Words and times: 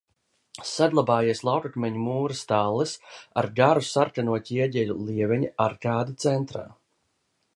Saglabājies 0.67 1.41
laukakmeņu 1.47 2.01
mūra 2.05 2.37
stallis 2.39 2.95
ar 3.41 3.49
garu 3.61 3.85
sarkano 3.91 4.39
ķieģeļu 4.49 4.97
lieveņa 5.11 5.55
arkādi 5.69 6.19
centrā. 6.27 6.67